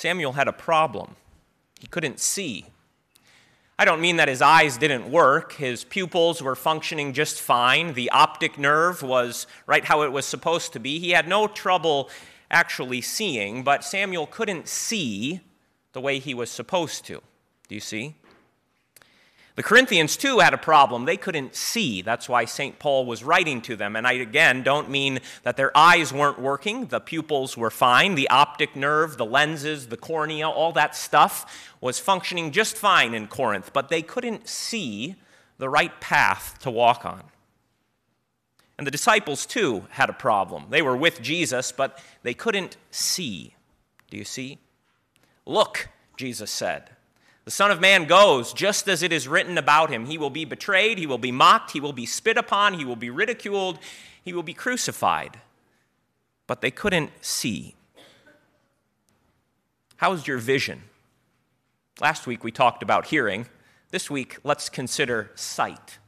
Samuel 0.00 0.32
had 0.32 0.48
a 0.48 0.52
problem. 0.52 1.14
He 1.78 1.86
couldn't 1.86 2.20
see. 2.20 2.64
I 3.78 3.84
don't 3.84 4.00
mean 4.00 4.16
that 4.16 4.28
his 4.28 4.40
eyes 4.40 4.78
didn't 4.78 5.10
work. 5.10 5.52
His 5.52 5.84
pupils 5.84 6.42
were 6.42 6.56
functioning 6.56 7.12
just 7.12 7.38
fine. 7.38 7.92
The 7.92 8.08
optic 8.08 8.56
nerve 8.56 9.02
was 9.02 9.46
right 9.66 9.84
how 9.84 10.00
it 10.00 10.10
was 10.10 10.24
supposed 10.24 10.72
to 10.72 10.80
be. 10.80 10.98
He 10.98 11.10
had 11.10 11.28
no 11.28 11.46
trouble 11.46 12.08
actually 12.50 13.02
seeing, 13.02 13.62
but 13.62 13.84
Samuel 13.84 14.26
couldn't 14.26 14.68
see 14.68 15.40
the 15.92 16.00
way 16.00 16.18
he 16.18 16.32
was 16.32 16.50
supposed 16.50 17.04
to. 17.04 17.20
Do 17.68 17.74
you 17.74 17.80
see? 17.82 18.14
The 19.56 19.62
Corinthians, 19.62 20.16
too, 20.16 20.38
had 20.38 20.54
a 20.54 20.58
problem. 20.58 21.04
They 21.04 21.16
couldn't 21.16 21.54
see. 21.54 22.02
That's 22.02 22.28
why 22.28 22.44
St. 22.44 22.78
Paul 22.78 23.04
was 23.04 23.24
writing 23.24 23.60
to 23.62 23.76
them. 23.76 23.96
And 23.96 24.06
I, 24.06 24.12
again, 24.12 24.62
don't 24.62 24.88
mean 24.88 25.18
that 25.42 25.56
their 25.56 25.76
eyes 25.76 26.12
weren't 26.12 26.38
working. 26.38 26.86
The 26.86 27.00
pupils 27.00 27.56
were 27.56 27.70
fine. 27.70 28.14
The 28.14 28.30
optic 28.30 28.76
nerve, 28.76 29.16
the 29.16 29.26
lenses, 29.26 29.88
the 29.88 29.96
cornea, 29.96 30.48
all 30.48 30.72
that 30.72 30.94
stuff 30.94 31.70
was 31.80 31.98
functioning 31.98 32.52
just 32.52 32.76
fine 32.76 33.12
in 33.12 33.26
Corinth. 33.26 33.72
But 33.72 33.88
they 33.88 34.02
couldn't 34.02 34.48
see 34.48 35.16
the 35.58 35.68
right 35.68 36.00
path 36.00 36.58
to 36.60 36.70
walk 36.70 37.04
on. 37.04 37.24
And 38.78 38.86
the 38.86 38.90
disciples, 38.92 39.44
too, 39.44 39.84
had 39.90 40.08
a 40.08 40.14
problem. 40.14 40.66
They 40.70 40.80
were 40.80 40.96
with 40.96 41.20
Jesus, 41.20 41.70
but 41.70 42.02
they 42.22 42.32
couldn't 42.32 42.78
see. 42.90 43.54
Do 44.10 44.16
you 44.16 44.24
see? 44.24 44.58
Look, 45.44 45.88
Jesus 46.16 46.50
said. 46.50 46.90
The 47.44 47.50
Son 47.50 47.70
of 47.70 47.80
Man 47.80 48.04
goes 48.04 48.52
just 48.52 48.88
as 48.88 49.02
it 49.02 49.12
is 49.12 49.26
written 49.26 49.56
about 49.58 49.90
him. 49.90 50.06
He 50.06 50.18
will 50.18 50.30
be 50.30 50.44
betrayed, 50.44 50.98
he 50.98 51.06
will 51.06 51.18
be 51.18 51.32
mocked, 51.32 51.72
he 51.72 51.80
will 51.80 51.92
be 51.92 52.06
spit 52.06 52.36
upon, 52.36 52.74
he 52.74 52.84
will 52.84 52.96
be 52.96 53.10
ridiculed, 53.10 53.78
he 54.22 54.32
will 54.32 54.42
be 54.42 54.54
crucified. 54.54 55.40
But 56.46 56.60
they 56.60 56.70
couldn't 56.70 57.10
see. 57.20 57.74
How's 59.96 60.26
your 60.26 60.38
vision? 60.38 60.82
Last 62.00 62.26
week 62.26 62.42
we 62.44 62.50
talked 62.50 62.82
about 62.82 63.06
hearing. 63.06 63.46
This 63.90 64.10
week, 64.10 64.38
let's 64.44 64.68
consider 64.68 65.30
sight. 65.34 65.98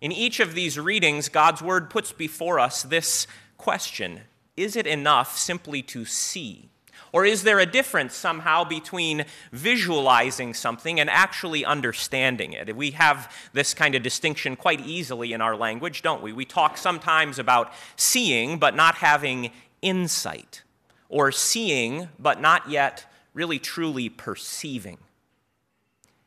In 0.00 0.12
each 0.12 0.40
of 0.40 0.54
these 0.54 0.78
readings, 0.78 1.28
God's 1.28 1.62
Word 1.62 1.88
puts 1.88 2.12
before 2.12 2.58
us 2.58 2.82
this 2.82 3.26
question 3.56 4.20
Is 4.56 4.76
it 4.76 4.86
enough 4.86 5.38
simply 5.38 5.82
to 5.82 6.04
see? 6.04 6.68
Or 7.12 7.24
is 7.24 7.42
there 7.42 7.58
a 7.58 7.66
difference 7.66 8.14
somehow 8.14 8.64
between 8.64 9.24
visualizing 9.52 10.54
something 10.54 11.00
and 11.00 11.08
actually 11.08 11.64
understanding 11.64 12.52
it? 12.52 12.74
We 12.76 12.92
have 12.92 13.32
this 13.52 13.74
kind 13.74 13.94
of 13.94 14.02
distinction 14.02 14.56
quite 14.56 14.80
easily 14.80 15.32
in 15.32 15.40
our 15.40 15.56
language, 15.56 16.02
don't 16.02 16.22
we? 16.22 16.32
We 16.32 16.44
talk 16.44 16.76
sometimes 16.76 17.38
about 17.38 17.72
seeing 17.96 18.58
but 18.58 18.76
not 18.76 18.96
having 18.96 19.50
insight, 19.80 20.62
or 21.08 21.32
seeing 21.32 22.08
but 22.18 22.40
not 22.40 22.68
yet 22.68 23.06
really 23.32 23.58
truly 23.58 24.08
perceiving. 24.08 24.98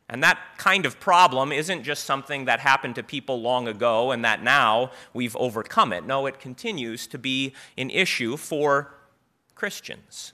And 0.10 0.22
that 0.23 0.40
kind 0.58 0.86
of 0.86 1.00
problem 1.00 1.54
isn't 1.54 1.84
just 1.84 2.04
something 2.04 2.45
that 2.45 2.60
happened 2.60 2.95
to 2.95 3.04
people 3.04 3.42
long 3.42 3.68
ago 3.68 4.12
and 4.12 4.26
that 4.26 4.44
now 4.44 4.92
we've 5.14 5.36
overcome 5.38 5.94
it. 5.94 6.06
No, 6.06 6.26
it 6.26 6.40
continues 6.40 7.08
to 7.08 7.18
be 7.18 7.54
an 7.78 7.90
issue 7.90 8.36
for 8.36 8.94
Christians 9.56 10.34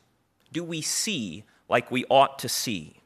do 0.51 0.63
we 0.63 0.81
see 0.81 1.43
like 1.69 1.91
we 1.91 2.05
ought 2.09 2.39
to 2.39 2.49
see? 2.49 3.01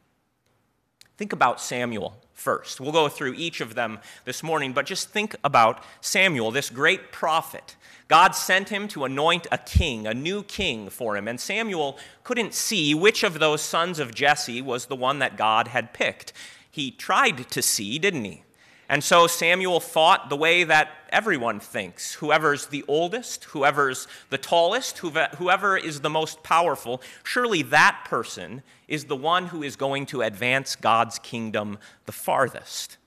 Think 1.16 1.32
about 1.32 1.60
Samuel 1.60 2.16
first. 2.32 2.80
We'll 2.80 2.92
go 2.92 3.08
through 3.08 3.34
each 3.34 3.60
of 3.60 3.74
them 3.74 4.00
this 4.24 4.42
morning, 4.42 4.72
but 4.72 4.86
just 4.86 5.10
think 5.10 5.36
about 5.44 5.84
Samuel, 6.00 6.50
this 6.50 6.70
great 6.70 7.12
prophet. 7.12 7.76
God 8.08 8.32
sent 8.32 8.68
him 8.68 8.88
to 8.88 9.04
anoint 9.04 9.46
a 9.52 9.58
king, 9.58 10.06
a 10.06 10.14
new 10.14 10.42
king 10.42 10.90
for 10.90 11.16
him, 11.16 11.28
and 11.28 11.40
Samuel 11.40 11.96
couldn't 12.24 12.54
see 12.54 12.94
which 12.94 13.22
of 13.22 13.38
those 13.38 13.62
sons 13.62 13.98
of 13.98 14.14
Jesse 14.14 14.60
was 14.60 14.86
the 14.86 14.96
one 14.96 15.20
that 15.20 15.36
God 15.36 15.68
had 15.68 15.94
picked. 15.94 16.32
He 16.70 16.90
tried 16.90 17.48
to 17.50 17.62
see, 17.62 17.98
didn't 17.98 18.24
he? 18.24 18.42
And 18.92 19.02
so 19.02 19.26
Samuel 19.26 19.80
thought 19.80 20.28
the 20.28 20.36
way 20.36 20.64
that 20.64 20.90
everyone 21.08 21.60
thinks 21.60 22.12
whoever's 22.12 22.66
the 22.66 22.84
oldest, 22.86 23.44
whoever's 23.44 24.06
the 24.28 24.36
tallest, 24.36 24.98
whoever 24.98 25.78
is 25.78 26.02
the 26.02 26.10
most 26.10 26.42
powerful, 26.42 27.00
surely 27.24 27.62
that 27.62 28.04
person 28.04 28.62
is 28.88 29.06
the 29.06 29.16
one 29.16 29.46
who 29.46 29.62
is 29.62 29.76
going 29.76 30.04
to 30.04 30.20
advance 30.20 30.76
God's 30.76 31.18
kingdom 31.18 31.78
the 32.04 32.12
farthest. 32.12 32.98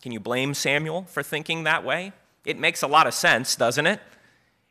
Can 0.00 0.12
you 0.12 0.20
blame 0.20 0.54
Samuel 0.54 1.06
for 1.08 1.24
thinking 1.24 1.64
that 1.64 1.84
way? 1.84 2.12
It 2.44 2.60
makes 2.60 2.80
a 2.80 2.86
lot 2.86 3.08
of 3.08 3.14
sense, 3.14 3.56
doesn't 3.56 3.88
it? 3.88 4.00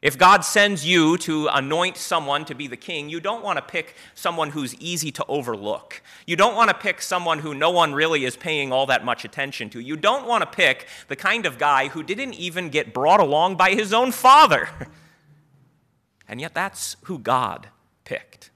If 0.03 0.18
God 0.18 0.44
sends 0.44 0.86
you 0.86 1.18
to 1.19 1.47
anoint 1.47 1.96
someone 1.96 2.44
to 2.46 2.53
be 2.53 2.68
the 2.68 2.75
king, 2.75 3.08
you 3.08 3.22
don't 3.22 3.41
want 3.41 3.56
to 3.58 3.62
pick 3.62 3.96
someone 4.14 4.50
who's 4.50 4.75
easy 4.75 5.14
to 5.14 5.24
overlook. 5.30 6.02
You 6.28 6.36
don't 6.36 6.58
want 6.58 6.69
to 6.69 6.74
pick 6.74 7.02
someone 7.02 7.40
who 7.40 7.53
no 7.53 7.72
one 7.72 7.94
really 7.94 8.25
is 8.25 8.36
paying 8.36 8.74
all 8.74 8.86
that 8.88 9.06
much 9.06 9.24
attention 9.24 9.69
to. 9.69 9.80
You 9.80 9.96
don't 9.96 10.28
want 10.28 10.41
to 10.41 10.58
pick 10.58 10.88
the 11.08 11.16
kind 11.16 11.46
of 11.46 11.58
guy 11.58 11.88
who 11.88 12.03
didn't 12.03 12.34
even 12.34 12.68
get 12.68 12.94
brought 12.94 13.22
along 13.22 13.56
by 13.56 13.72
his 13.72 13.94
own 13.94 14.12
father. 14.12 14.69
And 16.25 16.40
yet, 16.40 16.53
that's 16.53 16.96
who 17.03 17.20
God 17.20 17.68
picked. 18.06 18.50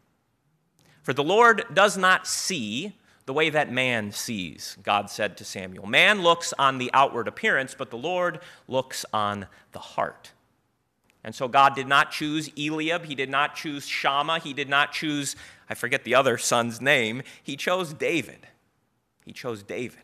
For 1.03 1.13
the 1.13 1.23
Lord 1.23 1.65
does 1.73 1.97
not 1.97 2.25
see 2.25 2.95
the 3.25 3.33
way 3.33 3.49
that 3.49 3.71
man 3.71 4.13
sees, 4.13 4.77
God 4.81 5.09
said 5.09 5.37
to 5.37 5.45
Samuel. 5.45 5.85
Man 5.85 6.23
looks 6.23 6.53
on 6.57 6.77
the 6.77 6.89
outward 6.93 7.27
appearance, 7.27 7.75
but 7.77 7.91
the 7.91 7.97
Lord 7.97 8.39
looks 8.69 9.05
on 9.13 9.47
the 9.73 9.79
heart. 9.79 10.31
And 11.23 11.35
so 11.35 11.47
God 11.47 11.75
did 11.75 11.87
not 11.87 12.11
choose 12.11 12.49
Eliab. 12.57 13.05
He 13.05 13.15
did 13.15 13.29
not 13.29 13.55
choose 13.55 13.85
Shammah. 13.87 14.39
He 14.39 14.53
did 14.53 14.69
not 14.69 14.93
choose, 14.93 15.35
I 15.69 15.73
forget 15.73 16.03
the 16.03 16.15
other 16.15 16.37
son's 16.37 16.79
name. 16.79 17.21
He 17.43 17.55
chose 17.55 17.93
David. 17.93 18.47
He 19.25 19.33
chose 19.33 19.63
David. 19.63 20.03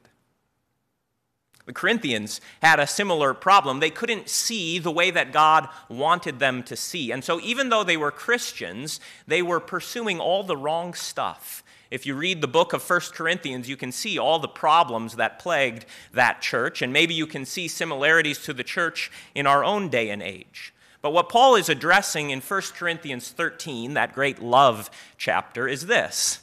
The 1.66 1.74
Corinthians 1.74 2.41
had 2.62 2.79
a 2.79 2.88
similar 2.88 3.34
problem. 3.34 3.79
They 3.79 3.90
couldn't 3.90 4.28
see 4.28 4.79
the 4.79 4.91
way 4.91 5.12
that 5.12 5.31
God 5.31 5.69
wanted 5.88 6.40
them 6.40 6.62
to 6.63 6.75
see. 6.75 7.12
And 7.12 7.24
so, 7.24 7.40
even 7.40 7.69
though 7.69 7.85
they 7.85 7.95
were 7.95 8.12
Christians, 8.12 9.00
they 9.28 9.41
were 9.41 9.62
pursuing 9.62 10.19
all 10.19 10.44
the 10.44 10.57
wrong 10.57 10.94
stuff. 10.94 11.63
If 11.90 12.06
you 12.06 12.16
read 12.16 12.41
the 12.41 12.47
book 12.47 12.74
of 12.74 12.88
1 12.88 13.00
Corinthians, 13.13 13.69
you 13.69 13.78
can 13.78 13.91
see 13.91 14.18
all 14.18 14.40
the 14.40 14.47
problems 14.47 15.16
that 15.16 15.40
plagued 15.40 15.85
that 16.12 16.41
church, 16.41 16.81
and 16.81 16.91
maybe 16.91 17.13
you 17.13 17.28
can 17.28 17.45
see 17.45 17.68
similarities 17.68 18.40
to 18.45 18.53
the 18.53 18.63
church 18.63 19.12
in 19.34 19.47
our 19.47 19.63
own 19.63 19.90
day 19.90 20.09
and 20.09 20.22
age. 20.22 20.73
But 21.03 21.12
what 21.12 21.28
Paul 21.28 21.56
is 21.56 21.68
addressing 21.68 22.30
in 22.30 22.40
1 22.40 22.62
Corinthians 22.75 23.30
13, 23.30 23.94
that 23.94 24.14
great 24.16 24.41
love 24.41 24.90
chapter, 25.18 25.68
is 25.68 25.86
this 25.86 26.40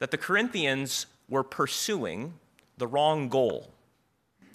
that 0.00 0.10
the 0.10 0.18
Corinthians 0.18 1.06
were 1.28 1.44
pursuing 1.44 2.34
the 2.76 2.88
wrong 2.88 3.28
goal. 3.28 3.70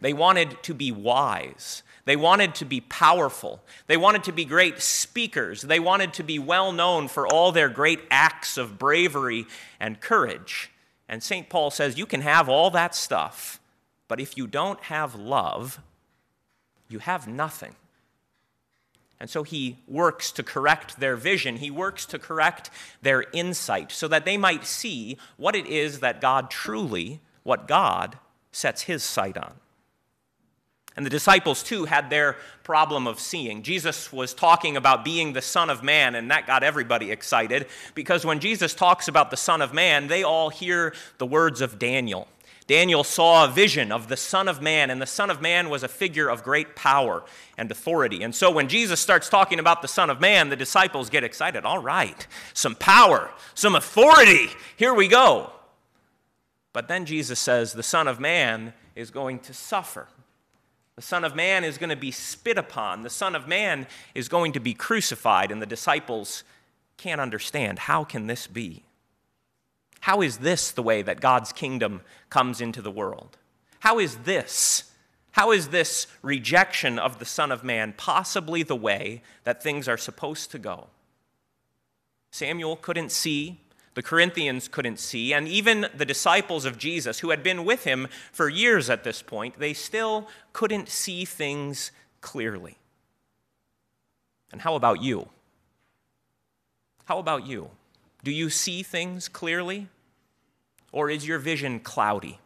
They 0.02 0.12
wanted 0.12 0.62
to 0.64 0.74
be 0.74 0.92
wise. 0.92 1.84
They 2.04 2.18
wanted 2.18 2.56
to 2.56 2.66
be 2.66 2.82
powerful. 2.82 3.62
They 3.86 3.96
wanted 3.96 4.24
to 4.26 4.32
be 4.34 4.44
great 4.44 4.82
speakers. 4.82 5.62
They 5.62 5.80
wanted 5.80 6.14
to 6.16 6.24
be 6.24 6.40
well 6.40 6.74
known 6.74 7.08
for 7.08 7.26
all 7.26 7.52
their 7.52 7.70
great 7.70 8.02
acts 8.12 8.58
of 8.58 8.78
bravery 8.78 9.46
and 9.80 10.02
courage. 10.02 10.72
And 11.08 11.24
St. 11.24 11.48
Paul 11.48 11.72
says 11.72 11.98
you 11.98 12.06
can 12.06 12.22
have 12.22 12.50
all 12.50 12.72
that 12.72 12.96
stuff, 12.96 13.62
but 14.08 14.20
if 14.20 14.36
you 14.36 14.48
don't 14.48 14.82
have 14.86 15.16
love, 15.16 15.80
you 16.90 17.00
have 17.00 17.28
nothing. 17.28 17.76
And 19.20 19.30
so 19.30 19.44
he 19.44 19.78
works 19.88 20.32
to 20.34 20.44
correct 20.44 21.00
their 21.00 21.16
vision. 21.16 21.58
He 21.58 21.72
works 21.72 22.06
to 22.08 22.20
correct 22.20 22.70
their 23.02 23.26
insight 23.34 23.92
so 23.92 24.08
that 24.08 24.26
they 24.26 24.38
might 24.38 24.66
see 24.66 25.18
what 25.38 25.56
it 25.56 25.66
is 25.66 26.02
that 26.02 26.22
God 26.22 26.52
truly, 26.52 27.20
what 27.44 27.68
God 27.68 28.20
sets 28.52 28.84
his 28.84 29.04
sight 29.04 29.38
on. 29.38 29.54
And 30.96 31.06
the 31.06 31.12
disciples, 31.12 31.62
too, 31.62 31.86
had 31.86 32.10
their 32.10 32.38
problem 32.64 33.06
of 33.06 33.20
seeing. 33.20 33.62
Jesus 33.62 34.12
was 34.12 34.34
talking 34.34 34.76
about 34.76 35.06
being 35.06 35.34
the 35.34 35.44
Son 35.44 35.70
of 35.70 35.84
Man, 35.84 36.16
and 36.16 36.32
that 36.32 36.48
got 36.48 36.64
everybody 36.64 37.12
excited 37.12 37.68
because 37.94 38.26
when 38.26 38.40
Jesus 38.40 38.74
talks 38.74 39.08
about 39.08 39.30
the 39.30 39.38
Son 39.38 39.62
of 39.62 39.76
Man, 39.76 40.08
they 40.08 40.24
all 40.24 40.50
hear 40.50 40.96
the 41.20 41.28
words 41.28 41.62
of 41.62 41.78
Daniel. 41.78 42.28
Daniel 42.68 43.06
saw 43.06 43.46
a 43.46 43.48
vision 43.48 43.94
of 43.94 44.10
the 44.10 44.18
Son 44.18 44.50
of 44.50 44.62
Man, 44.62 44.90
and 44.90 45.02
the 45.02 45.06
Son 45.06 45.30
of 45.30 45.42
Man 45.42 45.70
was 45.70 45.84
a 45.84 45.88
figure 45.88 46.28
of 46.28 46.44
great 46.44 46.76
power 46.76 47.24
and 47.58 47.72
authority. 47.72 48.22
And 48.24 48.36
so 48.36 48.52
when 48.52 48.68
Jesus 48.68 49.00
starts 49.00 49.30
talking 49.30 49.58
about 49.58 49.82
the 49.82 49.88
Son 49.88 50.10
of 50.10 50.20
Man, 50.20 50.50
the 50.50 50.58
disciples 50.58 51.10
get 51.10 51.24
excited. 51.24 51.64
All 51.64 51.80
right, 51.80 52.28
some 52.54 52.76
power, 52.76 53.32
some 53.54 53.76
authority, 53.76 54.50
here 54.76 54.94
we 54.94 55.08
go. 55.08 55.52
But 56.74 56.90
then 56.90 57.06
Jesus 57.06 57.40
says 57.40 57.72
the 57.72 57.84
Son 57.84 58.08
of 58.08 58.20
Man 58.20 58.74
is 58.96 59.12
going 59.12 59.40
to 59.40 59.54
suffer. 59.54 60.10
The 60.98 61.02
Son 61.02 61.24
of 61.24 61.36
Man 61.36 61.64
is 61.64 61.78
going 61.78 61.92
to 61.92 61.96
be 61.96 62.12
spit 62.12 62.58
upon. 62.58 63.04
The 63.04 63.10
Son 63.10 63.34
of 63.36 63.48
Man 63.48 63.88
is 64.14 64.28
going 64.28 64.52
to 64.54 64.60
be 64.60 64.74
crucified. 64.74 65.52
And 65.52 65.62
the 65.62 65.68
disciples 65.68 66.44
can't 66.98 67.22
understand 67.22 67.80
how 67.80 68.04
can 68.04 68.28
this 68.28 68.46
be? 68.48 68.84
How 70.02 70.22
is 70.22 70.38
this 70.38 70.72
the 70.72 70.84
way 70.84 71.02
that 71.02 71.22
God's 71.22 71.52
kingdom 71.52 72.02
comes 72.30 72.62
into 72.62 72.82
the 72.82 72.92
world? 72.92 73.38
How 73.80 74.00
is 74.00 74.18
this? 74.18 74.92
How 75.32 75.52
is 75.52 75.68
this 75.68 76.08
rejection 76.22 76.98
of 76.98 77.20
the 77.20 77.26
Son 77.26 77.52
of 77.52 77.64
Man 77.64 77.94
possibly 77.96 78.64
the 78.64 78.76
way 78.76 79.22
that 79.44 79.62
things 79.62 79.88
are 79.88 79.98
supposed 79.98 80.52
to 80.52 80.60
go? 80.60 80.88
Samuel 82.32 82.76
couldn't 82.76 83.12
see. 83.12 83.62
The 83.94 84.04
Corinthians 84.04 84.68
couldn't 84.68 85.00
see, 85.00 85.34
and 85.34 85.48
even 85.48 85.88
the 85.96 86.06
disciples 86.06 86.66
of 86.66 86.78
Jesus, 86.78 87.18
who 87.18 87.32
had 87.32 87.42
been 87.42 87.66
with 87.66 87.84
him 87.84 88.08
for 88.32 88.48
years 88.48 88.92
at 88.92 89.04
this 89.04 89.24
point, 89.24 89.58
they 89.58 89.74
still 89.74 90.28
couldn't 90.54 90.88
see 90.88 91.26
things 91.26 91.92
clearly. 92.22 92.78
And 94.52 94.62
how 94.62 94.76
about 94.76 95.02
you? 95.02 95.30
How 97.06 97.18
about 97.18 97.48
you? 97.48 97.72
Do 98.24 98.32
you 98.32 98.50
see 98.50 98.84
things 98.84 99.28
clearly? 99.28 99.88
Or 100.92 101.10
is 101.10 101.28
your 101.28 101.40
vision 101.40 101.80
cloudy? 101.80 102.40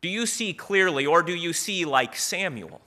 Do 0.00 0.08
you 0.08 0.26
see 0.26 0.52
clearly, 0.52 1.06
or 1.06 1.22
do 1.22 1.34
you 1.34 1.52
see 1.52 1.84
like 1.84 2.16
Samuel? 2.16 2.80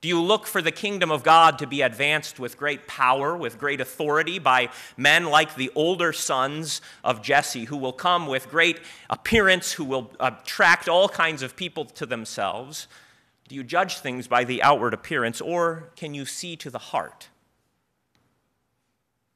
Do 0.00 0.06
you 0.06 0.20
look 0.20 0.46
for 0.46 0.62
the 0.62 0.70
kingdom 0.70 1.10
of 1.10 1.24
God 1.24 1.58
to 1.58 1.66
be 1.66 1.82
advanced 1.82 2.38
with 2.38 2.56
great 2.56 2.86
power, 2.86 3.36
with 3.36 3.58
great 3.58 3.80
authority 3.80 4.38
by 4.38 4.68
men 4.96 5.24
like 5.26 5.56
the 5.56 5.72
older 5.74 6.12
sons 6.12 6.80
of 7.02 7.20
Jesse, 7.20 7.64
who 7.64 7.76
will 7.76 7.92
come 7.92 8.28
with 8.28 8.48
great 8.48 8.80
appearance, 9.10 9.72
who 9.72 9.84
will 9.84 10.12
attract 10.20 10.88
all 10.88 11.08
kinds 11.08 11.42
of 11.42 11.56
people 11.56 11.84
to 11.84 12.06
themselves? 12.06 12.86
Do 13.48 13.56
you 13.56 13.64
judge 13.64 13.98
things 13.98 14.28
by 14.28 14.44
the 14.44 14.62
outward 14.62 14.94
appearance, 14.94 15.40
or 15.40 15.90
can 15.96 16.14
you 16.14 16.24
see 16.24 16.54
to 16.56 16.70
the 16.70 16.78
heart? 16.78 17.28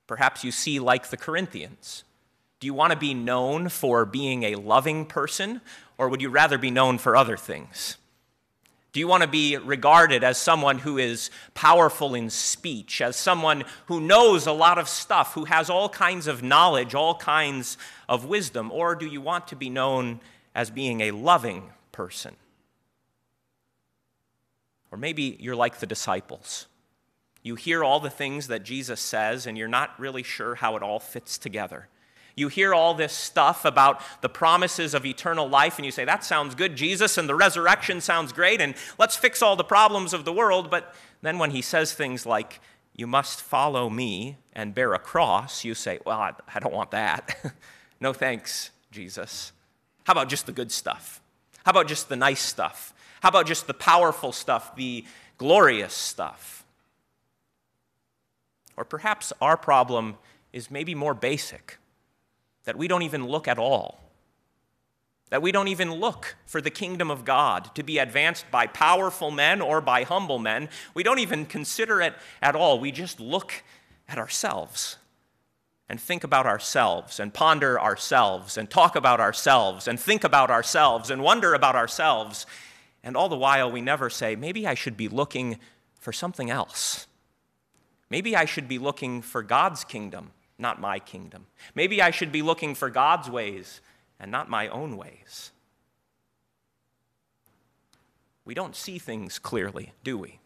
Perhaps 0.07 0.45
you 0.45 0.53
see 0.53 0.79
like 0.79 1.09
the 1.09 1.17
Corinthians. 1.17 2.05
Do 2.61 2.67
you 2.67 2.75
want 2.75 2.93
to 2.93 2.99
be 2.99 3.15
known 3.15 3.69
for 3.69 4.05
being 4.05 4.45
a 4.45 4.55
loving 4.55 5.05
person, 5.05 5.61
or 5.99 6.09
would 6.09 6.23
you 6.23 6.29
rather 6.29 6.59
be 6.59 6.71
known 6.71 6.99
for 6.99 7.17
other 7.17 7.37
things? 7.37 7.97
Do 8.93 9.01
you 9.01 9.09
want 9.09 9.23
to 9.23 9.29
be 9.29 9.57
regarded 9.57 10.23
as 10.23 10.37
someone 10.37 10.79
who 10.79 10.99
is 10.99 11.31
powerful 11.55 12.15
in 12.15 12.29
speech, 12.29 13.01
as 13.01 13.17
someone 13.17 13.65
who 13.87 14.01
knows 14.01 14.47
a 14.47 14.53
lot 14.53 14.79
of 14.79 14.87
stuff, 14.87 15.33
who 15.33 15.47
has 15.47 15.71
all 15.71 15.89
kinds 15.89 16.27
of 16.27 16.43
knowledge, 16.43 16.95
all 16.95 17.15
kinds 17.15 17.79
of 18.07 18.27
wisdom? 18.27 18.71
Or 18.71 18.95
do 18.95 19.07
you 19.07 19.23
want 19.23 19.49
to 19.49 19.57
be 19.57 19.71
known 19.71 20.21
as 20.55 20.71
being 20.71 21.01
a 21.01 21.11
loving 21.13 21.71
person? 21.91 22.37
Or 24.91 24.99
maybe 24.99 25.39
you're 25.41 25.57
like 25.57 25.79
the 25.79 25.87
disciples. 25.87 26.67
You 27.43 27.57
hear 27.57 27.83
all 27.83 27.99
the 27.99 28.11
things 28.11 28.49
that 28.49 28.63
Jesus 28.63 29.01
says, 29.01 29.47
and 29.47 29.59
you're 29.59 29.69
not 29.69 29.99
really 29.99 30.23
sure 30.23 30.55
how 30.55 30.77
it 30.77 30.83
all 30.83 31.01
fits 31.01 31.39
together. 31.39 31.89
You 32.35 32.49
hear 32.49 32.73
all 32.73 32.95
this 32.95 33.13
stuff 33.13 33.65
about 33.65 34.01
the 34.23 34.29
promises 34.29 34.95
of 34.95 35.05
eternal 35.05 35.49
life, 35.49 35.77
and 35.77 35.85
you 35.85 35.91
say, 35.91 36.05
That 36.05 36.25
sounds 36.25 36.55
good, 36.55 36.77
Jesus, 36.77 37.19
and 37.19 37.29
the 37.29 37.35
resurrection 37.35 38.01
sounds 38.01 38.33
great, 38.33 38.61
and 38.61 38.75
let's 38.99 39.17
fix 39.17 39.43
all 39.43 39.57
the 39.57 39.65
problems 39.65 40.15
of 40.15 40.25
the 40.25 40.33
world. 40.33 40.71
But 40.71 40.95
then 41.21 41.39
when 41.39 41.51
he 41.51 41.61
says 41.61 41.93
things 41.93 42.25
like, 42.25 42.61
You 42.95 43.07
must 43.07 43.43
follow 43.43 43.91
me 43.91 44.39
and 44.55 44.75
bear 44.75 44.95
a 44.95 44.99
cross, 44.99 45.65
you 45.65 45.75
say, 45.75 45.99
Well, 46.07 46.19
I, 46.19 46.61
don't 46.61 46.73
want 46.73 46.93
that. 46.93 47.55
no 48.01 48.13
thanks, 48.13 48.71
Jesus. 48.91 49.53
How 50.05 50.13
about 50.13 50.29
just 50.29 50.47
the 50.47 50.53
good 50.53 50.73
stuff? 50.73 51.21
How 51.65 51.71
about 51.71 51.87
just 51.87 52.09
the 52.09 52.17
nice 52.17 52.41
stuff? 52.41 52.95
How 53.21 53.29
about 53.29 53.47
just 53.47 53.67
the 53.67 53.75
powerful 53.75 54.33
stuff, 54.33 54.75
the 54.75 55.05
glorious 55.39 55.93
stuff? 55.93 56.62
Or 58.77 58.85
perhaps 58.85 59.33
our 59.41 59.57
problem 59.57 60.17
is 60.53 60.71
maybe 60.71 60.95
more 60.95 61.15
basic 61.15 61.79
that 62.65 62.77
we 62.77 62.89
don't 62.89 63.03
even 63.03 63.27
look 63.27 63.49
at 63.49 63.59
all. 63.59 64.01
That 65.31 65.43
we 65.43 65.51
don't 65.51 65.69
even 65.69 65.93
look 65.93 66.37
for 66.47 66.61
the 66.61 66.71
kingdom 66.71 67.11
of 67.11 67.25
God 67.25 67.75
to 67.75 67.83
be 67.83 67.99
advanced 67.99 68.51
by 68.51 68.67
powerful 68.67 69.31
men 69.31 69.61
or 69.61 69.81
by 69.81 70.03
humble 70.03 70.39
men. 70.39 70.69
We 70.95 71.03
don't 71.03 71.19
even 71.19 71.47
consider 71.47 72.01
it 72.01 72.15
at 72.43 72.55
all. 72.55 72.79
We 72.79 72.93
just 72.93 73.19
look 73.19 73.63
at 74.09 74.19
ourselves 74.19 74.99
and 75.89 76.01
think 76.01 76.23
about 76.23 76.47
ourselves 76.47 77.19
and 77.19 77.33
ponder 77.35 77.81
ourselves 77.81 78.57
and 78.57 78.71
talk 78.71 78.95
about 78.95 79.21
ourselves 79.21 79.89
and 79.89 79.99
think 79.99 80.23
about 80.23 80.51
ourselves 80.51 81.11
and 81.11 81.23
wonder 81.23 81.55
about 81.55 81.77
ourselves. 81.77 82.47
And 83.03 83.17
all 83.17 83.29
the 83.29 83.37
while, 83.37 83.71
we 83.71 83.81
never 83.81 84.09
say, 84.09 84.37
maybe 84.37 84.67
I 84.67 84.75
should 84.75 84.97
be 84.97 85.09
looking 85.09 85.59
for 85.99 86.13
something 86.13 86.51
else. 86.51 87.07
Maybe 88.13 88.37
I 88.37 88.45
should 88.45 88.69
be 88.69 88.79
looking 88.79 89.23
for 89.23 89.43
God's 89.43 89.83
kingdom 89.83 90.31
not 90.63 90.81
my 90.81 90.99
kingdom. 90.99 91.47
Maybe 91.75 92.01
I 92.01 92.11
should 92.11 92.33
be 92.33 92.41
looking 92.41 92.75
for 92.75 92.89
God's 92.89 93.29
ways 93.29 93.83
and 94.19 94.31
not 94.31 94.49
my 94.49 94.69
own 94.69 94.97
ways. 94.97 95.51
We 98.45 98.55
don't 98.55 98.77
see 98.77 98.99
things 98.99 99.39
clearly, 99.39 99.93
do 100.03 100.17
we? 100.17 100.39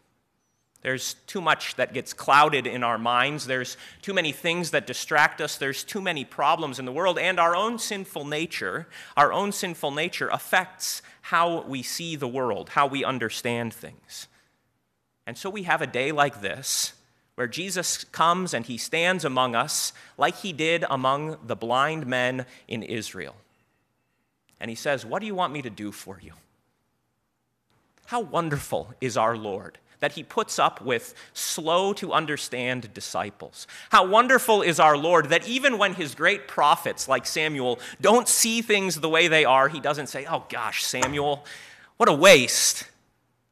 There's 0.81 1.15
too 1.25 1.41
much 1.41 1.75
that 1.75 1.93
gets 1.93 2.13
clouded 2.13 2.67
in 2.67 2.83
our 2.83 2.97
minds. 2.97 3.47
There's 3.47 3.77
too 4.01 4.13
many 4.13 4.31
things 4.31 4.71
that 4.71 4.85
distract 4.85 5.41
us. 5.41 5.57
There's 5.57 5.83
too 5.83 6.01
many 6.01 6.23
problems 6.23 6.79
in 6.79 6.85
the 6.85 6.91
world. 6.91 7.17
And 7.17 7.39
our 7.39 7.55
own 7.55 7.79
sinful 7.79 8.25
nature, 8.25 8.87
our 9.15 9.33
own 9.33 9.51
sinful 9.51 9.91
nature 9.91 10.29
affects 10.29 11.01
how 11.21 11.61
we 11.61 11.81
see 11.81 12.15
the 12.15 12.27
world, 12.27 12.69
how 12.69 12.87
we 12.87 13.03
understand 13.03 13.73
things. 13.73 14.27
And 15.25 15.37
so 15.37 15.49
we 15.49 15.63
have 15.63 15.81
a 15.81 15.87
day 15.87 16.11
like 16.11 16.41
this 16.41 16.93
where 17.37 17.47
Jesus 17.47 18.03
comes 18.05 18.51
and 18.51 18.65
he 18.65 18.79
stands 18.79 19.23
among 19.23 19.53
us 19.53 19.93
like 20.17 20.37
he 20.37 20.51
did 20.51 20.83
among 20.89 21.37
the 21.45 21.55
blind 21.55 22.07
men 22.07 22.47
in 22.67 22.81
Israel. 22.81 23.35
And 24.59 24.71
he 24.71 24.75
says, 24.75 25.05
What 25.05 25.19
do 25.19 25.27
you 25.27 25.35
want 25.35 25.53
me 25.53 25.61
to 25.61 25.69
do 25.69 25.91
for 25.91 26.19
you? 26.19 26.33
How 28.07 28.21
wonderful 28.21 28.95
is 28.99 29.17
our 29.17 29.37
Lord 29.37 29.77
that 29.99 30.13
he 30.13 30.23
puts 30.23 30.57
up 30.57 30.81
with 30.81 31.13
slow 31.33 31.93
to 31.93 32.11
understand 32.11 32.91
disciples. 32.95 33.67
How 33.91 34.07
wonderful 34.07 34.63
is 34.63 34.79
our 34.79 34.97
Lord 34.97 35.29
that 35.29 35.47
even 35.47 35.77
when 35.77 35.93
his 35.93 36.15
great 36.15 36.47
prophets 36.47 37.07
like 37.07 37.27
Samuel 37.27 37.79
don't 38.01 38.27
see 38.27 38.63
things 38.63 38.99
the 38.99 39.09
way 39.09 39.27
they 39.27 39.45
are, 39.45 39.69
he 39.69 39.79
doesn't 39.79 40.07
say, 40.07 40.25
Oh 40.25 40.45
gosh, 40.49 40.83
Samuel, 40.83 41.45
what 41.97 42.09
a 42.09 42.13
waste. 42.13 42.85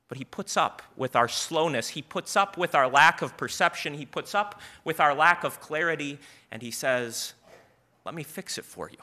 But 0.07 0.19
he 0.19 0.23
puts 0.23 0.55
up 0.55 0.83
with 0.95 1.15
our 1.15 1.27
slowness. 1.27 1.89
He 1.89 2.01
puts 2.01 2.35
up 2.35 2.57
with 2.57 2.75
our 2.75 2.87
lack 2.87 3.21
of 3.21 3.37
perception. 3.37 3.95
He 3.95 4.05
puts 4.05 4.35
up 4.35 4.61
with 4.83 4.99
our 4.99 5.15
lack 5.15 5.43
of 5.43 5.59
clarity. 5.59 6.19
And 6.51 6.61
he 6.61 6.71
says, 6.71 7.33
Let 8.05 8.13
me 8.13 8.23
fix 8.23 8.57
it 8.57 8.65
for 8.65 8.89
you. 8.89 8.97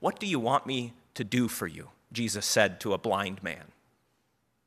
What 0.00 0.18
do 0.18 0.26
you 0.26 0.40
want 0.40 0.66
me 0.66 0.94
to 1.14 1.24
do 1.24 1.48
for 1.48 1.66
you? 1.66 1.88
Jesus 2.12 2.46
said 2.46 2.80
to 2.80 2.94
a 2.94 2.98
blind 2.98 3.42
man. 3.42 3.64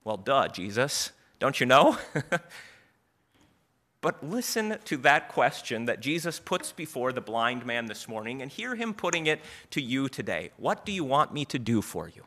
Well, 0.04 0.18
duh, 0.18 0.48
Jesus. 0.48 1.12
Don't 1.40 1.60
you 1.60 1.66
know? 1.66 1.98
but 4.02 4.24
listen 4.24 4.78
to 4.86 4.98
that 4.98 5.30
question 5.30 5.86
that 5.86 6.00
Jesus 6.00 6.40
puts 6.40 6.72
before 6.72 7.12
the 7.12 7.22
blind 7.22 7.66
man 7.66 7.88
this 7.88 8.08
morning 8.08 8.42
and 8.42 8.52
hear 8.52 8.76
him 8.76 8.94
putting 8.94 9.26
it 9.26 9.40
to 9.72 9.82
you 9.82 10.10
today. 10.10 10.52
What 10.58 10.86
do 10.86 10.92
you 10.92 11.04
want 11.04 11.34
me 11.34 11.46
to 11.46 11.58
do 11.58 11.82
for 11.82 12.08
you? 12.08 12.26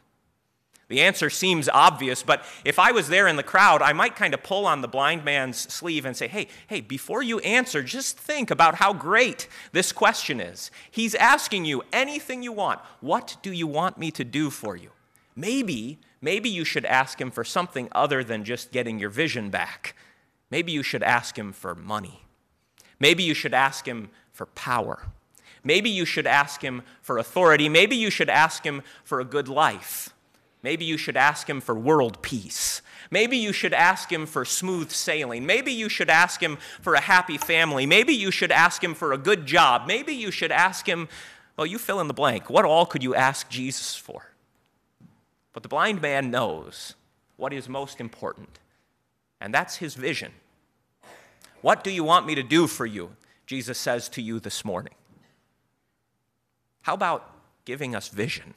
The 0.88 1.00
answer 1.00 1.30
seems 1.30 1.68
obvious, 1.68 2.22
but 2.22 2.44
if 2.64 2.78
I 2.78 2.92
was 2.92 3.08
there 3.08 3.26
in 3.26 3.36
the 3.36 3.42
crowd, 3.42 3.80
I 3.80 3.92
might 3.92 4.16
kind 4.16 4.34
of 4.34 4.42
pull 4.42 4.66
on 4.66 4.82
the 4.82 4.88
blind 4.88 5.24
man's 5.24 5.58
sleeve 5.72 6.04
and 6.04 6.16
say, 6.16 6.28
hey, 6.28 6.48
hey, 6.66 6.82
before 6.82 7.22
you 7.22 7.38
answer, 7.40 7.82
just 7.82 8.18
think 8.18 8.50
about 8.50 8.76
how 8.76 8.92
great 8.92 9.48
this 9.72 9.92
question 9.92 10.40
is. 10.40 10.70
He's 10.90 11.14
asking 11.14 11.64
you 11.64 11.82
anything 11.92 12.42
you 12.42 12.52
want. 12.52 12.80
What 13.00 13.36
do 13.42 13.50
you 13.50 13.66
want 13.66 13.96
me 13.96 14.10
to 14.10 14.24
do 14.24 14.50
for 14.50 14.76
you? 14.76 14.90
Maybe, 15.34 15.98
maybe 16.20 16.48
you 16.50 16.64
should 16.64 16.84
ask 16.84 17.20
him 17.20 17.30
for 17.30 17.44
something 17.44 17.88
other 17.92 18.22
than 18.22 18.44
just 18.44 18.70
getting 18.70 18.98
your 18.98 19.10
vision 19.10 19.50
back. 19.50 19.96
Maybe 20.50 20.70
you 20.70 20.82
should 20.82 21.02
ask 21.02 21.38
him 21.38 21.52
for 21.52 21.74
money. 21.74 22.24
Maybe 23.00 23.22
you 23.22 23.34
should 23.34 23.54
ask 23.54 23.88
him 23.88 24.10
for 24.32 24.46
power. 24.46 25.06
Maybe 25.64 25.88
you 25.88 26.04
should 26.04 26.26
ask 26.26 26.62
him 26.62 26.82
for 27.00 27.18
authority. 27.18 27.68
Maybe 27.68 27.96
you 27.96 28.10
should 28.10 28.28
ask 28.28 28.64
him 28.64 28.82
for 29.02 29.18
a 29.18 29.24
good 29.24 29.48
life. 29.48 30.13
Maybe 30.64 30.86
you 30.86 30.96
should 30.96 31.18
ask 31.18 31.46
him 31.46 31.60
for 31.60 31.74
world 31.74 32.22
peace. 32.22 32.80
Maybe 33.10 33.36
you 33.36 33.52
should 33.52 33.74
ask 33.74 34.10
him 34.10 34.24
for 34.24 34.46
smooth 34.46 34.90
sailing. 34.90 35.44
Maybe 35.44 35.70
you 35.70 35.90
should 35.90 36.08
ask 36.08 36.42
him 36.42 36.56
for 36.80 36.94
a 36.94 37.02
happy 37.02 37.36
family. 37.36 37.84
Maybe 37.84 38.14
you 38.14 38.30
should 38.30 38.50
ask 38.50 38.82
him 38.82 38.94
for 38.94 39.12
a 39.12 39.18
good 39.18 39.44
job. 39.44 39.86
Maybe 39.86 40.14
you 40.14 40.30
should 40.30 40.50
ask 40.50 40.86
him, 40.88 41.06
well, 41.58 41.66
you 41.66 41.76
fill 41.76 42.00
in 42.00 42.08
the 42.08 42.14
blank. 42.14 42.48
What 42.48 42.64
all 42.64 42.86
could 42.86 43.02
you 43.02 43.14
ask 43.14 43.50
Jesus 43.50 43.94
for? 43.94 44.30
But 45.52 45.62
the 45.62 45.68
blind 45.68 46.00
man 46.00 46.30
knows 46.30 46.94
what 47.36 47.52
is 47.52 47.68
most 47.68 48.00
important, 48.00 48.58
and 49.42 49.52
that's 49.52 49.76
his 49.76 49.94
vision. 49.96 50.32
What 51.60 51.84
do 51.84 51.90
you 51.90 52.04
want 52.04 52.24
me 52.24 52.34
to 52.36 52.42
do 52.42 52.66
for 52.68 52.86
you? 52.86 53.10
Jesus 53.46 53.76
says 53.76 54.08
to 54.08 54.22
you 54.22 54.40
this 54.40 54.64
morning. 54.64 54.94
How 56.80 56.94
about 56.94 57.30
giving 57.66 57.94
us 57.94 58.08
vision? 58.08 58.54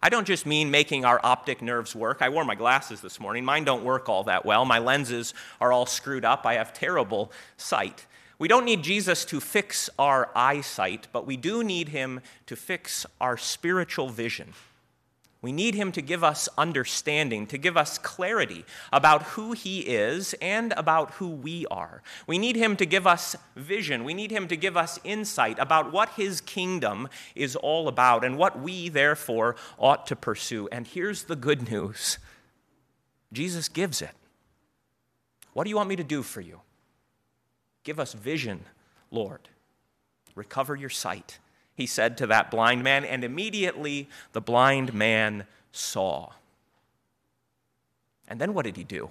I 0.00 0.08
don't 0.10 0.26
just 0.26 0.46
mean 0.46 0.70
making 0.70 1.04
our 1.04 1.20
optic 1.24 1.60
nerves 1.60 1.94
work. 1.94 2.18
I 2.20 2.28
wore 2.28 2.44
my 2.44 2.54
glasses 2.54 3.00
this 3.00 3.18
morning. 3.18 3.44
Mine 3.44 3.64
don't 3.64 3.84
work 3.84 4.08
all 4.08 4.24
that 4.24 4.44
well. 4.44 4.64
My 4.64 4.78
lenses 4.78 5.34
are 5.60 5.72
all 5.72 5.86
screwed 5.86 6.24
up. 6.24 6.46
I 6.46 6.54
have 6.54 6.72
terrible 6.72 7.32
sight. 7.56 8.06
We 8.38 8.46
don't 8.46 8.64
need 8.64 8.84
Jesus 8.84 9.24
to 9.26 9.40
fix 9.40 9.90
our 9.98 10.30
eyesight, 10.36 11.08
but 11.12 11.26
we 11.26 11.36
do 11.36 11.64
need 11.64 11.88
him 11.88 12.20
to 12.46 12.54
fix 12.54 13.04
our 13.20 13.36
spiritual 13.36 14.08
vision. 14.08 14.54
We 15.40 15.52
need 15.52 15.76
him 15.76 15.92
to 15.92 16.02
give 16.02 16.24
us 16.24 16.48
understanding, 16.58 17.46
to 17.46 17.58
give 17.58 17.76
us 17.76 17.96
clarity 17.96 18.64
about 18.92 19.22
who 19.22 19.52
he 19.52 19.80
is 19.80 20.34
and 20.42 20.72
about 20.76 21.12
who 21.12 21.28
we 21.28 21.64
are. 21.66 22.02
We 22.26 22.38
need 22.38 22.56
him 22.56 22.76
to 22.76 22.84
give 22.84 23.06
us 23.06 23.36
vision. 23.54 24.02
We 24.02 24.14
need 24.14 24.32
him 24.32 24.48
to 24.48 24.56
give 24.56 24.76
us 24.76 24.98
insight 25.04 25.60
about 25.60 25.92
what 25.92 26.08
his 26.10 26.40
kingdom 26.40 27.08
is 27.36 27.54
all 27.54 27.86
about 27.86 28.24
and 28.24 28.36
what 28.36 28.60
we, 28.60 28.88
therefore, 28.88 29.54
ought 29.78 30.08
to 30.08 30.16
pursue. 30.16 30.68
And 30.72 30.86
here's 30.86 31.24
the 31.24 31.36
good 31.36 31.70
news 31.70 32.18
Jesus 33.32 33.68
gives 33.68 34.02
it. 34.02 34.10
What 35.52 35.64
do 35.64 35.70
you 35.70 35.76
want 35.76 35.88
me 35.88 35.96
to 35.96 36.04
do 36.04 36.24
for 36.24 36.40
you? 36.40 36.62
Give 37.84 38.00
us 38.00 38.12
vision, 38.12 38.64
Lord. 39.12 39.48
Recover 40.34 40.74
your 40.74 40.90
sight 40.90 41.38
he 41.78 41.86
said 41.86 42.18
to 42.18 42.26
that 42.26 42.50
blind 42.50 42.82
man, 42.82 43.04
and 43.04 43.22
immediately 43.22 44.08
the 44.32 44.40
blind 44.40 44.92
man 44.92 45.44
saw. 45.70 46.32
And 48.26 48.40
then 48.40 48.52
what 48.52 48.64
did 48.64 48.76
he 48.76 48.82
do? 48.82 49.10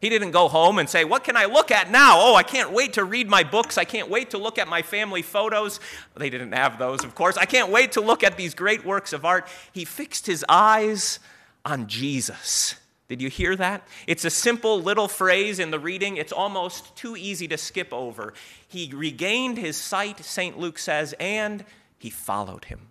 He 0.00 0.08
didn't 0.08 0.32
go 0.32 0.48
home 0.48 0.80
and 0.80 0.90
say, 0.90 1.04
What 1.04 1.22
can 1.22 1.36
I 1.36 1.44
look 1.44 1.70
at 1.70 1.92
now? 1.92 2.16
Oh, 2.18 2.34
I 2.34 2.42
can't 2.42 2.72
wait 2.72 2.94
to 2.94 3.04
read 3.04 3.30
my 3.30 3.44
books. 3.44 3.78
I 3.78 3.84
can't 3.84 4.10
wait 4.10 4.30
to 4.30 4.38
look 4.38 4.58
at 4.58 4.66
my 4.66 4.82
family 4.82 5.22
photos. 5.22 5.78
They 6.16 6.28
didn't 6.28 6.52
have 6.52 6.76
those, 6.76 7.04
of 7.04 7.14
course. 7.14 7.36
I 7.36 7.44
can't 7.44 7.70
wait 7.70 7.92
to 7.92 8.00
look 8.00 8.24
at 8.24 8.36
these 8.36 8.52
great 8.52 8.84
works 8.84 9.12
of 9.12 9.24
art. 9.24 9.46
He 9.70 9.84
fixed 9.84 10.26
his 10.26 10.44
eyes 10.48 11.20
on 11.64 11.86
Jesus. 11.86 12.74
Did 13.12 13.20
you 13.20 13.28
hear 13.28 13.54
that? 13.56 13.86
It's 14.06 14.24
a 14.24 14.30
simple 14.30 14.80
little 14.80 15.06
phrase 15.06 15.58
in 15.58 15.70
the 15.70 15.78
reading. 15.78 16.16
It's 16.16 16.32
almost 16.32 16.96
too 16.96 17.14
easy 17.14 17.46
to 17.48 17.58
skip 17.58 17.92
over. 17.92 18.32
He 18.66 18.90
regained 18.90 19.58
his 19.58 19.76
sight, 19.76 20.24
St. 20.24 20.58
Luke 20.58 20.78
says, 20.78 21.14
and 21.20 21.62
he 21.98 22.08
followed 22.08 22.64
him. 22.64 22.88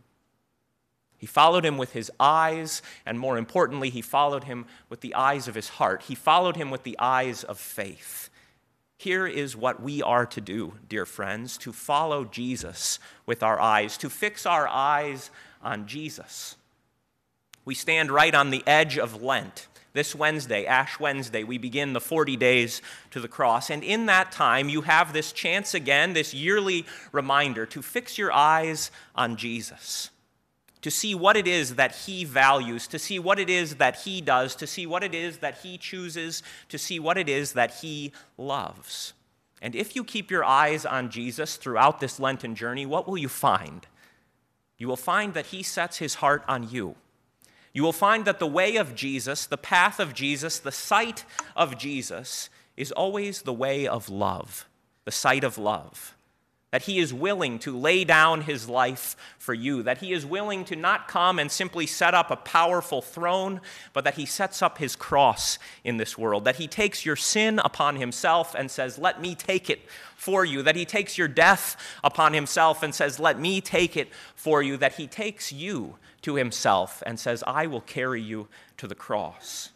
He 1.17 1.25
followed 1.25 1.65
him 1.65 1.75
with 1.75 1.93
his 1.93 2.11
eyes, 2.19 2.83
and 3.03 3.17
more 3.17 3.35
importantly, 3.35 3.89
he 3.89 4.03
followed 4.03 4.43
him 4.43 4.67
with 4.89 5.01
the 5.01 5.15
eyes 5.15 5.47
of 5.47 5.55
his 5.55 5.69
heart. 5.69 6.03
He 6.03 6.13
followed 6.13 6.55
him 6.55 6.69
with 6.69 6.83
the 6.83 6.97
eyes 6.99 7.43
of 7.43 7.57
faith. 7.57 8.29
Here 8.97 9.25
is 9.25 9.57
what 9.57 9.81
we 9.81 10.03
are 10.03 10.27
to 10.27 10.39
do, 10.39 10.73
dear 10.87 11.07
friends 11.07 11.57
to 11.57 11.73
follow 11.73 12.25
Jesus 12.25 12.99
with 13.25 13.41
our 13.41 13.59
eyes, 13.59 13.97
to 13.97 14.07
fix 14.07 14.45
our 14.45 14.67
eyes 14.67 15.31
on 15.63 15.87
Jesus. 15.87 16.57
We 17.65 17.73
stand 17.73 18.11
right 18.11 18.35
on 18.35 18.51
the 18.51 18.61
edge 18.67 18.99
of 18.99 19.23
Lent. 19.23 19.67
This 19.93 20.15
Wednesday, 20.15 20.65
Ash 20.65 20.99
Wednesday, 20.99 21.43
we 21.43 21.57
begin 21.57 21.91
the 21.91 21.99
40 21.99 22.37
days 22.37 22.81
to 23.11 23.19
the 23.19 23.27
cross. 23.27 23.69
And 23.69 23.83
in 23.83 24.05
that 24.05 24.31
time, 24.31 24.69
you 24.69 24.81
have 24.81 25.11
this 25.11 25.33
chance 25.33 25.73
again, 25.73 26.13
this 26.13 26.33
yearly 26.33 26.85
reminder 27.11 27.65
to 27.67 27.81
fix 27.81 28.17
your 28.17 28.31
eyes 28.31 28.89
on 29.15 29.35
Jesus, 29.35 30.09
to 30.81 30.89
see 30.89 31.13
what 31.13 31.35
it 31.35 31.45
is 31.45 31.75
that 31.75 31.93
he 31.93 32.23
values, 32.23 32.87
to 32.87 32.97
see 32.97 33.19
what 33.19 33.37
it 33.37 33.49
is 33.49 33.75
that 33.75 33.97
he 33.97 34.21
does, 34.21 34.55
to 34.55 34.65
see 34.65 34.85
what 34.85 35.03
it 35.03 35.13
is 35.13 35.39
that 35.39 35.57
he 35.57 35.77
chooses, 35.77 36.41
to 36.69 36.77
see 36.77 36.97
what 36.97 37.17
it 37.17 37.27
is 37.27 37.51
that 37.53 37.75
he 37.81 38.13
loves. 38.37 39.11
And 39.61 39.75
if 39.75 39.95
you 39.95 40.05
keep 40.05 40.31
your 40.31 40.45
eyes 40.45 40.85
on 40.85 41.09
Jesus 41.09 41.57
throughout 41.57 41.99
this 41.99 42.17
Lenten 42.17 42.55
journey, 42.55 42.85
what 42.85 43.07
will 43.07 43.17
you 43.17 43.29
find? 43.29 43.85
You 44.77 44.87
will 44.87 44.95
find 44.95 45.33
that 45.33 45.47
he 45.47 45.61
sets 45.63 45.97
his 45.97 46.15
heart 46.15 46.43
on 46.47 46.69
you 46.69 46.95
you 47.73 47.83
will 47.83 47.93
find 47.93 48.25
that 48.25 48.39
the 48.39 48.47
way 48.47 48.75
of 48.75 48.95
Jesus, 48.95 49.45
the 49.45 49.57
path 49.57 49.99
of 49.99 50.13
Jesus, 50.13 50.59
the 50.59 50.71
sight 50.71 51.23
of 51.55 51.77
Jesus 51.77 52.49
is 52.75 52.91
always 52.91 53.43
the 53.43 53.53
way 53.53 53.87
of 53.87 54.09
love, 54.09 54.67
the 55.05 55.11
sight 55.11 55.43
of 55.43 55.57
love. 55.57 56.15
That 56.71 56.83
he 56.83 56.99
is 56.99 57.13
willing 57.13 57.59
to 57.59 57.77
lay 57.77 58.05
down 58.05 58.41
his 58.41 58.69
life 58.69 59.17
for 59.37 59.53
you, 59.53 59.83
that 59.83 59.97
he 59.97 60.13
is 60.13 60.25
willing 60.25 60.63
to 60.65 60.77
not 60.77 61.09
come 61.09 61.37
and 61.37 61.51
simply 61.51 61.85
set 61.85 62.13
up 62.13 62.31
a 62.31 62.37
powerful 62.37 63.01
throne, 63.01 63.59
but 63.91 64.05
that 64.05 64.15
he 64.15 64.25
sets 64.25 64.61
up 64.61 64.77
his 64.77 64.95
cross 64.95 65.59
in 65.83 65.97
this 65.97 66.17
world, 66.17 66.45
that 66.45 66.55
he 66.55 66.67
takes 66.67 67.05
your 67.05 67.17
sin 67.17 67.59
upon 67.59 67.97
himself 67.97 68.55
and 68.55 68.71
says, 68.71 68.97
Let 68.97 69.19
me 69.19 69.35
take 69.35 69.69
it 69.69 69.81
for 70.15 70.45
you, 70.45 70.61
that 70.61 70.77
he 70.77 70.85
takes 70.85 71.17
your 71.17 71.27
death 71.27 71.75
upon 72.05 72.33
himself 72.33 72.83
and 72.83 72.95
says, 72.95 73.19
Let 73.19 73.37
me 73.37 73.59
take 73.59 73.97
it 73.97 74.07
for 74.33 74.63
you, 74.63 74.77
that 74.77 74.93
he 74.93 75.07
takes 75.07 75.51
you 75.51 75.97
to 76.21 76.35
himself 76.35 77.01
and 77.05 77.19
says, 77.19 77.43
I 77.47 77.67
will 77.67 77.81
carry 77.81 78.21
you 78.21 78.47
to 78.77 78.87
the 78.87 78.95
cross. 78.95 79.71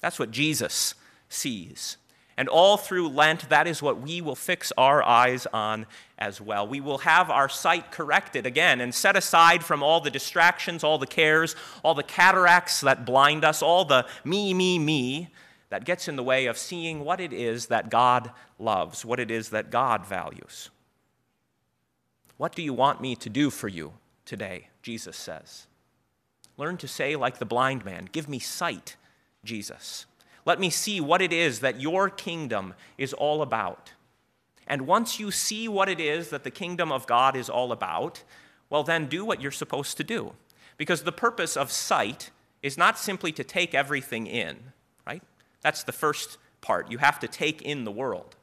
That's 0.00 0.18
what 0.18 0.30
Jesus 0.30 0.94
sees. 1.28 1.96
And 2.36 2.48
all 2.48 2.76
through 2.76 3.08
Lent, 3.08 3.48
that 3.48 3.66
is 3.66 3.82
what 3.82 4.00
we 4.00 4.20
will 4.20 4.36
fix 4.36 4.72
our 4.78 5.02
eyes 5.02 5.46
on 5.52 5.86
as 6.20 6.40
well. 6.40 6.68
We 6.68 6.80
will 6.80 6.98
have 6.98 7.30
our 7.30 7.48
sight 7.48 7.90
corrected 7.90 8.46
again 8.46 8.80
and 8.80 8.94
set 8.94 9.16
aside 9.16 9.64
from 9.64 9.82
all 9.82 10.00
the 10.00 10.10
distractions, 10.10 10.84
all 10.84 10.98
the 10.98 11.06
cares, 11.06 11.56
all 11.82 11.94
the 11.94 12.04
cataracts 12.04 12.80
that 12.82 13.04
blind 13.04 13.44
us, 13.44 13.60
all 13.60 13.84
the 13.84 14.06
me, 14.22 14.54
me, 14.54 14.78
me 14.78 15.30
that 15.70 15.84
gets 15.84 16.06
in 16.06 16.14
the 16.14 16.22
way 16.22 16.46
of 16.46 16.56
seeing 16.56 17.04
what 17.04 17.20
it 17.20 17.32
is 17.32 17.66
that 17.66 17.90
God 17.90 18.30
loves, 18.58 19.04
what 19.04 19.18
it 19.18 19.32
is 19.32 19.50
that 19.50 19.70
God 19.70 20.06
values. 20.06 20.70
What 22.36 22.54
do 22.54 22.62
you 22.62 22.72
want 22.72 23.00
me 23.00 23.16
to 23.16 23.28
do 23.28 23.50
for 23.50 23.66
you 23.66 23.94
today? 24.28 24.68
Jesus 24.82 25.16
says. 25.16 25.66
Learn 26.56 26.76
to 26.76 26.88
say, 26.88 27.16
like 27.16 27.38
the 27.38 27.46
blind 27.46 27.84
man, 27.84 28.08
Give 28.12 28.28
me 28.28 28.38
sight, 28.38 28.96
Jesus. 29.42 30.06
Let 30.44 30.60
me 30.60 30.70
see 30.70 31.00
what 31.00 31.22
it 31.22 31.32
is 31.32 31.60
that 31.60 31.80
your 31.80 32.08
kingdom 32.08 32.74
is 32.96 33.12
all 33.12 33.42
about. 33.42 33.92
And 34.66 34.86
once 34.86 35.18
you 35.18 35.30
see 35.30 35.66
what 35.66 35.88
it 35.88 35.98
is 35.98 36.28
that 36.28 36.44
the 36.44 36.50
kingdom 36.50 36.92
of 36.92 37.06
God 37.06 37.36
is 37.36 37.48
all 37.48 37.72
about, 37.72 38.22
well, 38.70 38.84
then 38.84 39.06
do 39.06 39.24
what 39.24 39.40
you're 39.40 39.50
supposed 39.50 39.96
to 39.96 40.04
do. 40.04 40.34
Because 40.76 41.02
the 41.02 41.12
purpose 41.12 41.56
of 41.56 41.72
sight 41.72 42.30
is 42.62 42.76
not 42.76 42.98
simply 42.98 43.32
to 43.32 43.44
take 43.44 43.74
everything 43.74 44.26
in, 44.26 44.56
right? 45.06 45.22
That's 45.62 45.82
the 45.82 45.92
first 45.92 46.38
part. 46.60 46.90
You 46.90 46.98
have 46.98 47.18
to 47.20 47.28
take 47.28 47.62
in 47.62 47.84
the 47.84 47.90
world. 47.90 48.36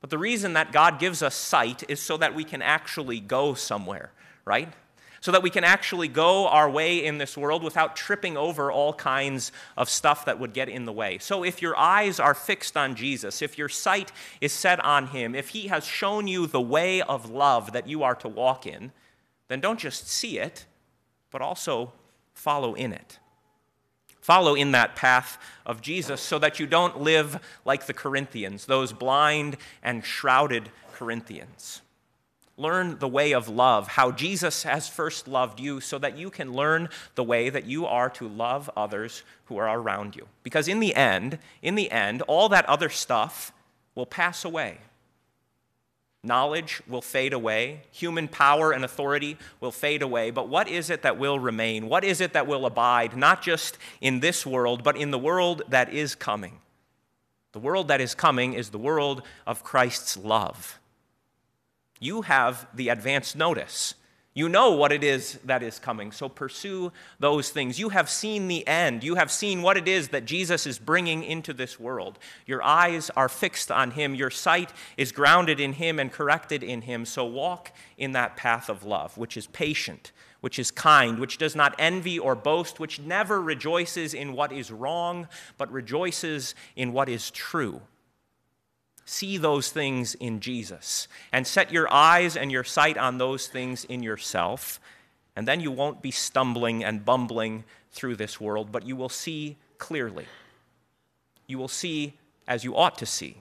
But 0.00 0.10
the 0.10 0.18
reason 0.18 0.54
that 0.54 0.72
God 0.72 0.98
gives 0.98 1.22
us 1.22 1.34
sight 1.34 1.82
is 1.88 2.00
so 2.00 2.16
that 2.18 2.34
we 2.34 2.44
can 2.44 2.62
actually 2.62 3.20
go 3.20 3.54
somewhere, 3.54 4.12
right? 4.44 4.72
So 5.20 5.32
that 5.32 5.42
we 5.42 5.50
can 5.50 5.64
actually 5.64 6.08
go 6.08 6.48
our 6.48 6.68
way 6.68 7.04
in 7.04 7.18
this 7.18 7.36
world 7.36 7.62
without 7.62 7.94
tripping 7.94 8.36
over 8.36 8.72
all 8.72 8.92
kinds 8.94 9.52
of 9.76 9.90
stuff 9.90 10.24
that 10.24 10.38
would 10.38 10.54
get 10.54 10.68
in 10.68 10.86
the 10.86 10.92
way. 10.92 11.18
So, 11.18 11.44
if 11.44 11.60
your 11.60 11.76
eyes 11.76 12.18
are 12.18 12.34
fixed 12.34 12.76
on 12.76 12.94
Jesus, 12.94 13.42
if 13.42 13.58
your 13.58 13.68
sight 13.68 14.12
is 14.40 14.52
set 14.52 14.82
on 14.84 15.08
Him, 15.08 15.34
if 15.34 15.50
He 15.50 15.68
has 15.68 15.84
shown 15.84 16.26
you 16.26 16.46
the 16.46 16.60
way 16.60 17.02
of 17.02 17.30
love 17.30 17.72
that 17.72 17.86
you 17.86 18.02
are 18.02 18.14
to 18.16 18.28
walk 18.28 18.66
in, 18.66 18.92
then 19.48 19.60
don't 19.60 19.78
just 19.78 20.08
see 20.08 20.38
it, 20.38 20.64
but 21.30 21.42
also 21.42 21.92
follow 22.32 22.74
in 22.74 22.92
it. 22.92 23.18
Follow 24.20 24.54
in 24.54 24.72
that 24.72 24.96
path 24.96 25.38
of 25.66 25.80
Jesus 25.80 26.20
so 26.20 26.38
that 26.38 26.60
you 26.60 26.66
don't 26.66 27.00
live 27.00 27.40
like 27.64 27.86
the 27.86 27.94
Corinthians, 27.94 28.66
those 28.66 28.92
blind 28.92 29.56
and 29.82 30.04
shrouded 30.04 30.70
Corinthians. 30.92 31.82
Learn 32.60 32.98
the 32.98 33.08
way 33.08 33.32
of 33.32 33.48
love, 33.48 33.88
how 33.88 34.10
Jesus 34.10 34.64
has 34.64 34.86
first 34.86 35.26
loved 35.26 35.58
you, 35.58 35.80
so 35.80 35.98
that 35.98 36.18
you 36.18 36.28
can 36.28 36.52
learn 36.52 36.90
the 37.14 37.24
way 37.24 37.48
that 37.48 37.64
you 37.64 37.86
are 37.86 38.10
to 38.10 38.28
love 38.28 38.68
others 38.76 39.22
who 39.46 39.56
are 39.56 39.80
around 39.80 40.14
you. 40.14 40.28
Because 40.42 40.68
in 40.68 40.78
the 40.78 40.94
end, 40.94 41.38
in 41.62 41.74
the 41.74 41.90
end, 41.90 42.20
all 42.22 42.50
that 42.50 42.66
other 42.66 42.90
stuff 42.90 43.50
will 43.94 44.04
pass 44.04 44.44
away. 44.44 44.76
Knowledge 46.22 46.82
will 46.86 47.00
fade 47.00 47.32
away. 47.32 47.80
Human 47.92 48.28
power 48.28 48.72
and 48.72 48.84
authority 48.84 49.38
will 49.60 49.72
fade 49.72 50.02
away. 50.02 50.30
But 50.30 50.50
what 50.50 50.68
is 50.68 50.90
it 50.90 51.00
that 51.00 51.18
will 51.18 51.38
remain? 51.38 51.88
What 51.88 52.04
is 52.04 52.20
it 52.20 52.34
that 52.34 52.46
will 52.46 52.66
abide, 52.66 53.16
not 53.16 53.40
just 53.40 53.78
in 54.02 54.20
this 54.20 54.44
world, 54.44 54.84
but 54.84 54.98
in 54.98 55.12
the 55.12 55.18
world 55.18 55.62
that 55.68 55.94
is 55.94 56.14
coming? 56.14 56.58
The 57.52 57.58
world 57.58 57.88
that 57.88 58.02
is 58.02 58.14
coming 58.14 58.52
is 58.52 58.68
the 58.68 58.78
world 58.78 59.22
of 59.46 59.64
Christ's 59.64 60.18
love 60.18 60.79
you 62.00 62.22
have 62.22 62.66
the 62.74 62.88
advance 62.88 63.36
notice. 63.36 63.94
You 64.32 64.48
know 64.48 64.70
what 64.70 64.92
it 64.92 65.02
is 65.02 65.40
that 65.44 65.62
is 65.62 65.80
coming, 65.80 66.12
so 66.12 66.28
pursue 66.28 66.92
those 67.18 67.50
things. 67.50 67.80
You 67.80 67.88
have 67.88 68.08
seen 68.08 68.46
the 68.46 68.66
end. 68.66 69.02
You 69.02 69.16
have 69.16 69.30
seen 69.30 69.60
what 69.60 69.76
it 69.76 69.88
is 69.88 70.08
that 70.08 70.24
Jesus 70.24 70.68
is 70.68 70.78
bringing 70.78 71.24
into 71.24 71.52
this 71.52 71.80
world. 71.80 72.18
Your 72.46 72.62
eyes 72.62 73.10
are 73.16 73.28
fixed 73.28 73.72
on 73.72 73.90
Him. 73.90 74.14
Your 74.14 74.30
sight 74.30 74.72
is 74.96 75.10
grounded 75.10 75.58
in 75.58 75.72
Him 75.74 75.98
and 75.98 76.12
corrected 76.12 76.62
in 76.62 76.82
Him. 76.82 77.04
So 77.04 77.24
walk 77.24 77.72
in 77.98 78.12
that 78.12 78.36
path 78.36 78.68
of 78.68 78.84
love, 78.84 79.18
which 79.18 79.36
is 79.36 79.48
patient, 79.48 80.12
which 80.40 80.60
is 80.60 80.70
kind, 80.70 81.18
which 81.18 81.36
does 81.36 81.56
not 81.56 81.74
envy 81.76 82.16
or 82.16 82.36
boast, 82.36 82.78
which 82.78 83.00
never 83.00 83.42
rejoices 83.42 84.14
in 84.14 84.32
what 84.32 84.52
is 84.52 84.70
wrong, 84.70 85.26
but 85.58 85.72
rejoices 85.72 86.54
in 86.76 86.92
what 86.92 87.08
is 87.08 87.32
true. 87.32 87.82
See 89.10 89.38
those 89.38 89.70
things 89.70 90.14
in 90.14 90.38
Jesus 90.38 91.08
and 91.32 91.44
set 91.44 91.72
your 91.72 91.92
eyes 91.92 92.36
and 92.36 92.52
your 92.52 92.62
sight 92.62 92.96
on 92.96 93.18
those 93.18 93.48
things 93.48 93.84
in 93.86 94.04
yourself. 94.04 94.78
And 95.34 95.48
then 95.48 95.58
you 95.58 95.72
won't 95.72 96.00
be 96.00 96.12
stumbling 96.12 96.84
and 96.84 97.04
bumbling 97.04 97.64
through 97.90 98.14
this 98.14 98.40
world, 98.40 98.70
but 98.70 98.86
you 98.86 98.94
will 98.94 99.08
see 99.08 99.56
clearly. 99.78 100.26
You 101.48 101.58
will 101.58 101.66
see 101.66 102.18
as 102.46 102.62
you 102.62 102.76
ought 102.76 102.98
to 102.98 103.04
see. 103.04 103.38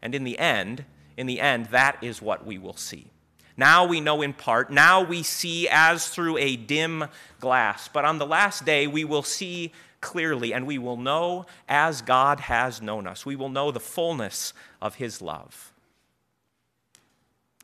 And 0.00 0.14
in 0.14 0.22
the 0.22 0.38
end, 0.38 0.84
in 1.16 1.26
the 1.26 1.40
end, 1.40 1.66
that 1.72 1.96
is 2.00 2.22
what 2.22 2.46
we 2.46 2.56
will 2.56 2.76
see. 2.76 3.08
Now 3.56 3.84
we 3.84 4.00
know 4.00 4.22
in 4.22 4.32
part. 4.32 4.70
Now 4.70 5.02
we 5.02 5.24
see 5.24 5.66
as 5.68 6.06
through 6.06 6.38
a 6.38 6.54
dim 6.54 7.06
glass. 7.40 7.88
But 7.88 8.04
on 8.04 8.18
the 8.18 8.26
last 8.26 8.64
day, 8.64 8.86
we 8.86 9.02
will 9.02 9.24
see 9.24 9.72
clearly, 10.00 10.52
and 10.54 10.66
we 10.66 10.78
will 10.78 10.96
know 10.96 11.46
as 11.68 12.02
God 12.02 12.40
has 12.40 12.80
known 12.80 13.06
us. 13.06 13.26
We 13.26 13.36
will 13.36 13.48
know 13.48 13.70
the 13.70 13.80
fullness 13.80 14.52
of 14.80 14.96
his 14.96 15.20
love. 15.20 15.72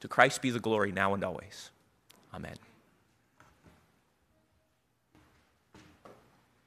To 0.01 0.09
Christ 0.09 0.43
be 0.43 0.51
the 0.51 0.61
glory 0.61 0.93
now 0.93 1.15
and 1.15 1.25
always. 1.25 1.71
Amen. 2.35 2.57